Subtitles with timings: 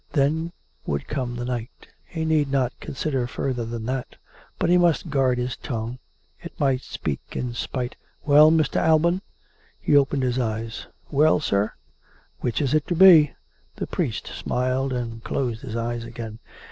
[0.13, 0.51] Then
[0.87, 1.87] would come the night.
[2.07, 4.15] He need not consider further than that....
[4.57, 5.99] But he must guard his tongue.
[6.41, 8.77] It might speak, in spite "Well, Mr.
[8.83, 9.21] Alban?"
[9.79, 10.87] He opened his eyes.
[11.11, 11.73] "Well, sir.>""
[12.41, 13.35] Which is it to be?"
[13.75, 16.39] The priest smiled and closed his eyes again.